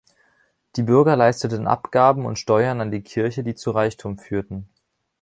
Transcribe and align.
Die 0.77 0.81
Bürger 0.81 1.15
leisteten 1.15 1.67
Abgaben 1.67 2.25
und 2.25 2.39
Steuern 2.39 2.81
an 2.81 2.89
die 2.89 3.03
Kirche, 3.03 3.43
die 3.43 3.53
zu 3.53 3.69
Reichtum 3.69 4.17
führten. 4.17 4.67